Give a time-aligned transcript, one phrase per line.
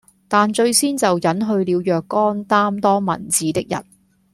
[0.27, 3.83] 但最先就隱去了若干擔當文字的人，